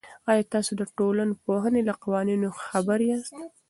آیا 0.31 0.43
تاسې 0.53 0.73
د 0.77 0.81
ټولنپوهنې 0.97 1.81
له 1.89 1.93
قوانینو 2.03 2.47
خبر 2.65 2.99
یاست؟ 3.09 3.35